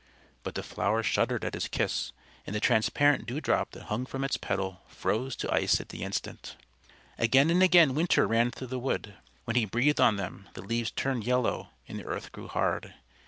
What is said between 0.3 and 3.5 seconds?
But the flower shuddered at his kiss, and the transparent